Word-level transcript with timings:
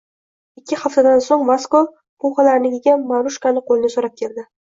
Ikki 0.59 0.77
haftadan 0.83 1.21
soʻng 1.25 1.43
Vasko 1.49 1.81
Puxalalarnikiga 2.25 2.97
Marushaning 3.13 3.67
qoʻlini 3.71 3.95
soʻrab 3.99 4.19
keldi. 4.25 4.49